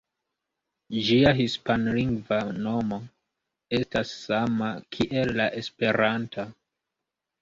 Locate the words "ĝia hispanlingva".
1.09-2.39